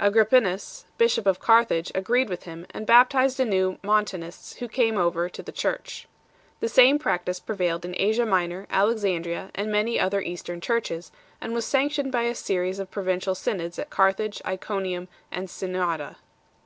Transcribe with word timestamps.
Agrippinus 0.00 0.84
4, 0.92 0.92
bishop 0.96 1.26
of 1.26 1.40
Carthage, 1.40 1.92
agreed 1.94 2.30
with 2.30 2.44
him, 2.44 2.64
and 2.70 2.86
baptized 2.86 3.38
anew 3.38 3.76
Moiitanists 3.84 4.56
who 4.56 4.66
came 4.66 4.96
over 4.96 5.28
to 5.28 5.42
the 5.42 5.52
Church. 5.52 6.08
The 6.60 6.70
same 6.70 6.98
practice 6.98 7.38
prevailed 7.38 7.84
in 7.84 7.92
Asia 7.98 8.24
Minor, 8.24 8.66
Alexandria, 8.70 9.50
and 9.54 9.70
many 9.70 10.00
other 10.00 10.22
Eastern 10.22 10.62
Churches, 10.62 11.12
and 11.38 11.52
was 11.52 11.66
sanctioned 11.66 12.12
by 12.12 12.22
a 12.22 12.34
series 12.34 12.78
of 12.78 12.90
provincial 12.90 13.34
synods 13.34 13.78
at 13.78 13.90
Carthage, 13.90 14.40
Iconium, 14.46 15.06
and 15.30 15.48
Synnada. 15.50 16.16